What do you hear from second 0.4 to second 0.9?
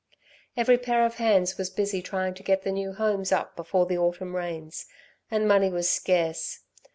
Every